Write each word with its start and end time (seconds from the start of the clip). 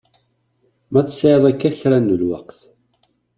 Ma 0.91 1.01
tesɛiḍ 1.07 1.43
akka 1.51 1.69
kra 1.79 1.97
n 1.99 2.09
lweqt. 2.19 2.59